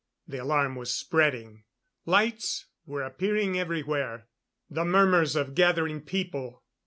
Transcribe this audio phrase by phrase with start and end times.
[0.27, 1.63] The alarm was spreading.
[2.07, 4.25] Lights were appearing everywhere....
[4.67, 6.63] The murmurs of gathering people